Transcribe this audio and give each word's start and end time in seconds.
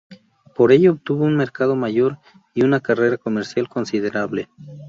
Por 0.55 0.71
ello 0.71 0.93
obtuvo 0.93 1.25
un 1.25 1.35
mercado 1.35 1.75
mayor 1.75 2.17
y 2.55 2.63
una 2.63 2.79
carrera 2.79 3.19
comercial 3.19 3.69
considerable. 3.69 4.49